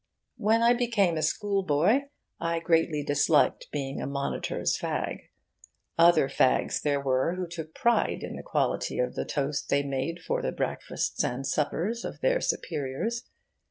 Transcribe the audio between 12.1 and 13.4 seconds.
their superiors.